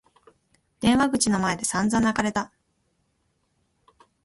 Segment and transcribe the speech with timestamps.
[0.79, 2.51] 電話口の前で散々泣かれた。